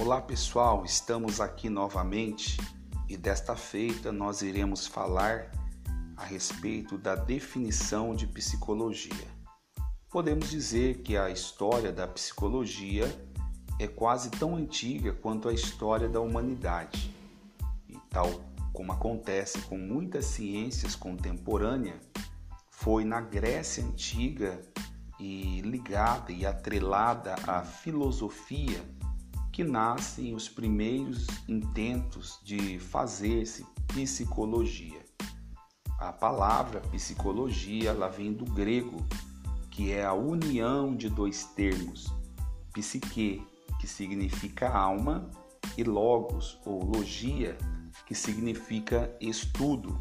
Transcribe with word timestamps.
Olá 0.00 0.18
pessoal, 0.18 0.82
estamos 0.82 1.42
aqui 1.42 1.68
novamente 1.68 2.56
e 3.06 3.18
desta 3.18 3.54
feita 3.54 4.10
nós 4.10 4.40
iremos 4.40 4.86
falar 4.86 5.50
a 6.16 6.24
respeito 6.24 6.96
da 6.96 7.14
definição 7.14 8.14
de 8.14 8.26
psicologia. 8.26 9.28
Podemos 10.08 10.48
dizer 10.48 11.02
que 11.02 11.18
a 11.18 11.28
história 11.28 11.92
da 11.92 12.08
psicologia 12.08 13.04
é 13.78 13.86
quase 13.86 14.30
tão 14.30 14.56
antiga 14.56 15.12
quanto 15.12 15.50
a 15.50 15.52
história 15.52 16.08
da 16.08 16.18
humanidade. 16.18 17.14
E 17.86 17.98
tal 18.08 18.40
como 18.72 18.92
acontece 18.92 19.58
com 19.60 19.76
muitas 19.76 20.24
ciências 20.24 20.96
contemporâneas, 20.96 22.00
foi 22.70 23.04
na 23.04 23.20
Grécia 23.20 23.84
antiga 23.84 24.62
e 25.18 25.60
ligada 25.60 26.32
e 26.32 26.46
atrelada 26.46 27.34
à 27.46 27.62
filosofia 27.62 28.82
que 29.52 29.64
nascem 29.64 30.34
os 30.34 30.48
primeiros 30.48 31.26
intentos 31.48 32.38
de 32.44 32.78
fazer-se 32.78 33.66
psicologia. 33.88 35.04
A 35.98 36.12
palavra 36.12 36.80
psicologia 36.80 37.90
ela 37.90 38.08
vem 38.08 38.32
do 38.32 38.44
grego, 38.44 39.06
que 39.70 39.92
é 39.92 40.04
a 40.04 40.12
união 40.12 40.96
de 40.96 41.08
dois 41.08 41.44
termos, 41.44 42.12
psique, 42.72 43.46
que 43.78 43.86
significa 43.86 44.68
alma, 44.68 45.30
e 45.76 45.84
logos 45.84 46.58
ou 46.64 46.84
logia, 46.84 47.56
que 48.06 48.14
significa 48.14 49.14
estudo. 49.20 50.00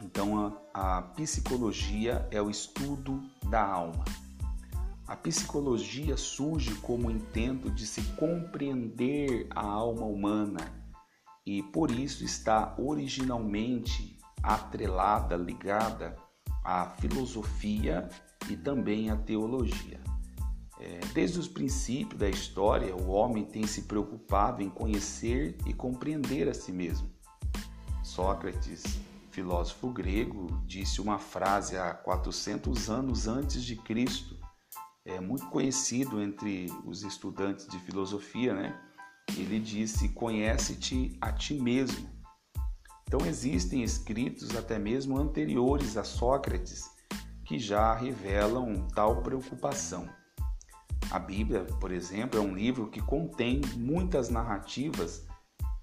Então 0.00 0.62
a, 0.72 0.98
a 0.98 1.02
psicologia 1.02 2.26
é 2.30 2.40
o 2.40 2.50
estudo 2.50 3.22
da 3.48 3.62
alma. 3.62 4.04
A 5.10 5.16
psicologia 5.16 6.16
surge 6.16 6.72
como 6.76 7.10
intento 7.10 7.68
de 7.68 7.84
se 7.84 8.00
compreender 8.12 9.48
a 9.50 9.60
alma 9.60 10.06
humana 10.06 10.60
e 11.44 11.64
por 11.64 11.90
isso 11.90 12.24
está 12.24 12.76
originalmente 12.78 14.16
atrelada, 14.40 15.34
ligada 15.34 16.14
à 16.64 16.90
filosofia 17.00 18.08
e 18.48 18.56
também 18.56 19.10
à 19.10 19.16
teologia. 19.16 20.00
É, 20.78 21.00
desde 21.12 21.40
os 21.40 21.48
princípios 21.48 22.16
da 22.16 22.28
história, 22.28 22.94
o 22.94 23.08
homem 23.08 23.44
tem 23.44 23.66
se 23.66 23.82
preocupado 23.82 24.62
em 24.62 24.70
conhecer 24.70 25.58
e 25.66 25.74
compreender 25.74 26.48
a 26.48 26.54
si 26.54 26.70
mesmo. 26.70 27.10
Sócrates, 28.04 28.84
filósofo 29.32 29.90
grego, 29.90 30.46
disse 30.64 31.00
uma 31.00 31.18
frase 31.18 31.76
há 31.76 31.92
400 31.94 32.88
anos 32.88 33.26
antes 33.26 33.64
de 33.64 33.74
Cristo 33.74 34.38
é 35.04 35.20
muito 35.20 35.46
conhecido 35.46 36.20
entre 36.20 36.66
os 36.84 37.02
estudantes 37.02 37.66
de 37.66 37.78
filosofia, 37.80 38.54
né? 38.54 38.78
Ele 39.36 39.58
disse: 39.58 40.08
Conhece-te 40.10 41.16
a 41.20 41.32
ti 41.32 41.54
mesmo. 41.54 42.08
Então, 43.04 43.26
existem 43.26 43.82
escritos 43.82 44.54
até 44.56 44.78
mesmo 44.78 45.18
anteriores 45.18 45.96
a 45.96 46.04
Sócrates 46.04 46.88
que 47.44 47.58
já 47.58 47.92
revelam 47.94 48.86
tal 48.94 49.22
preocupação. 49.22 50.08
A 51.10 51.18
Bíblia, 51.18 51.64
por 51.80 51.90
exemplo, 51.90 52.38
é 52.38 52.42
um 52.42 52.54
livro 52.54 52.88
que 52.88 53.02
contém 53.02 53.60
muitas 53.76 54.28
narrativas 54.28 55.26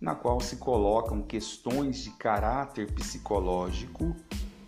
na 0.00 0.14
qual 0.14 0.40
se 0.40 0.58
colocam 0.58 1.22
questões 1.22 1.98
de 2.04 2.10
caráter 2.12 2.92
psicológico, 2.94 4.14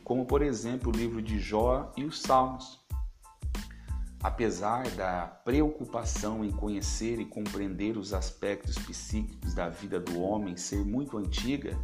como 0.02 0.26
por 0.26 0.42
exemplo 0.42 0.90
o 0.90 0.96
livro 0.96 1.22
de 1.22 1.38
Jó 1.38 1.92
e 1.96 2.04
os 2.04 2.20
Salmos. 2.20 2.87
Apesar 4.20 4.88
da 4.90 5.26
preocupação 5.26 6.44
em 6.44 6.50
conhecer 6.50 7.20
e 7.20 7.24
compreender 7.24 7.96
os 7.96 8.12
aspectos 8.12 8.76
psíquicos 8.76 9.54
da 9.54 9.68
vida 9.68 10.00
do 10.00 10.20
homem 10.20 10.56
ser 10.56 10.84
muito 10.84 11.16
antiga, 11.16 11.78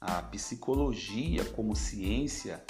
a 0.00 0.22
psicologia 0.22 1.44
como 1.44 1.74
ciência 1.74 2.64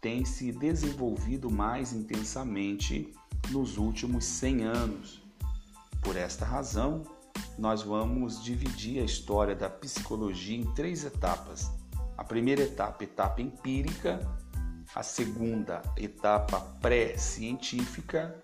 tem 0.00 0.24
se 0.24 0.50
desenvolvido 0.50 1.48
mais 1.48 1.92
intensamente 1.92 3.12
nos 3.50 3.78
últimos 3.78 4.24
100 4.24 4.64
anos. 4.64 5.22
Por 6.00 6.16
esta 6.16 6.44
razão, 6.44 7.04
nós 7.56 7.82
vamos 7.82 8.42
dividir 8.42 9.00
a 9.00 9.04
história 9.04 9.54
da 9.54 9.70
psicologia 9.70 10.56
em 10.56 10.74
três 10.74 11.04
etapas. 11.04 11.70
A 12.16 12.24
primeira 12.24 12.62
etapa, 12.62 13.04
etapa 13.04 13.40
empírica, 13.40 14.20
a 14.94 15.02
segunda 15.02 15.82
etapa 15.96 16.60
pré-científica 16.80 18.34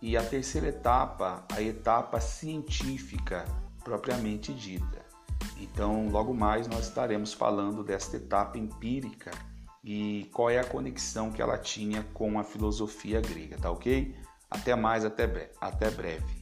e 0.00 0.16
a 0.16 0.22
terceira 0.22 0.68
etapa, 0.68 1.44
a 1.52 1.62
etapa 1.62 2.20
científica 2.20 3.44
propriamente 3.84 4.52
dita. 4.52 5.02
Então, 5.56 6.08
logo 6.08 6.34
mais 6.34 6.66
nós 6.66 6.88
estaremos 6.88 7.32
falando 7.32 7.84
desta 7.84 8.16
etapa 8.16 8.58
empírica 8.58 9.30
e 9.84 10.28
qual 10.32 10.50
é 10.50 10.58
a 10.58 10.64
conexão 10.64 11.30
que 11.30 11.40
ela 11.40 11.56
tinha 11.56 12.04
com 12.12 12.38
a 12.38 12.44
filosofia 12.44 13.20
grega, 13.20 13.56
tá 13.58 13.70
ok? 13.70 14.14
Até 14.50 14.74
mais, 14.74 15.04
até, 15.04 15.52
até 15.60 15.90
breve. 15.90 16.41